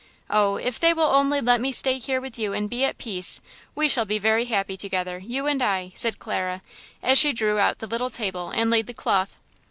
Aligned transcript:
Oh! 0.31 0.55
if 0.55 0.79
they 0.79 0.95
will 0.95 1.03
only 1.13 1.41
let 1.41 1.61
me 1.61 1.71
stay 1.71 1.99
here 1.99 2.19
with 2.19 2.39
you 2.39 2.53
and 2.53 2.67
be 2.67 2.83
at 2.85 2.97
peace, 2.97 3.39
we 3.75 3.87
shall 3.87 4.03
be 4.03 4.17
very 4.17 4.45
happy 4.45 4.75
together, 4.75 5.19
you 5.19 5.45
and 5.45 5.61
I!" 5.61 5.91
said 5.93 6.17
Clara, 6.17 6.63
as 7.03 7.19
she 7.19 7.33
drew 7.33 7.59
out 7.59 7.77
the 7.77 7.85
little 7.85 8.09
table 8.09 8.49
and 8.49 8.71
laid 8.71 8.87
the 8.87 8.95
cloth. 8.95 9.37